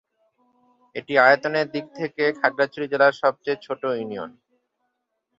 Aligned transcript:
এটি 0.95 1.13
আয়তনের 1.25 1.67
দিক 1.73 1.85
থেকে 1.99 2.23
খাগড়াছড়ি 2.39 2.85
জেলার 2.91 3.13
সবচেয়ে 3.21 3.61
ছোট 3.65 3.81
ইউনিয়ন। 3.91 4.31